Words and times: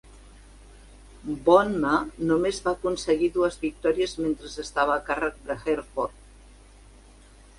Bohme 1.49 1.91
només 2.29 2.61
va 2.67 2.71
aconseguir 2.79 3.29
dues 3.37 3.59
victòries 3.65 4.17
mentre 4.23 4.51
estava 4.63 4.95
a 4.97 5.05
càrrec 5.11 5.37
de 5.51 5.59
Herford. 5.65 6.17